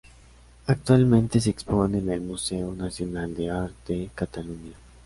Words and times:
Actualmente 0.65 1.39
se 1.39 1.51
expone 1.51 1.99
en 1.99 2.09
el 2.09 2.21
Museu 2.21 2.73
Nacional 2.73 3.35
d'Art 3.35 3.85
de 3.87 4.09
Catalunya. 4.15 4.73